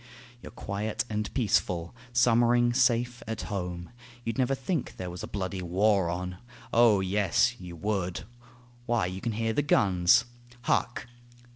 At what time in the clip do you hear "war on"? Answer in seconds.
5.61-6.37